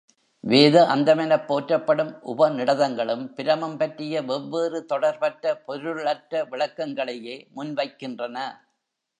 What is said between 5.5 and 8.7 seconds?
பொருளற்ற விளக்கங்களையே முன் வைக்கின்றன.